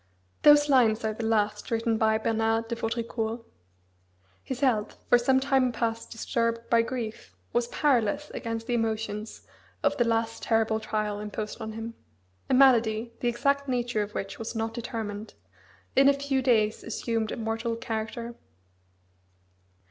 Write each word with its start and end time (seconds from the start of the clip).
Those 0.41 0.67
lines 0.67 1.05
are 1.05 1.13
the 1.13 1.23
last 1.27 1.69
written 1.69 1.99
by 1.99 2.17
Bernard 2.17 2.69
de 2.69 2.75
Vaudricourt. 2.75 3.45
His 4.41 4.61
health, 4.61 4.97
for 5.07 5.19
some 5.19 5.39
time 5.39 5.71
past 5.71 6.09
disturbed 6.09 6.67
by 6.71 6.81
grief, 6.81 7.35
was 7.53 7.67
powerless 7.67 8.31
against 8.31 8.65
the 8.65 8.73
emotions 8.73 9.45
of 9.83 9.95
the 9.97 10.03
last 10.03 10.41
terrible 10.41 10.79
trial 10.79 11.19
imposed 11.19 11.61
on 11.61 11.73
him. 11.73 11.93
A 12.49 12.55
malady, 12.55 13.13
the 13.19 13.27
exact 13.27 13.67
nature 13.67 14.01
of 14.01 14.15
which 14.15 14.39
was 14.39 14.55
not 14.55 14.73
determined, 14.73 15.35
in 15.95 16.09
a 16.09 16.13
few 16.13 16.41
days 16.41 16.83
assumed 16.83 17.31
a 17.31 17.37
mortal 17.37 17.75
character. 17.75 18.33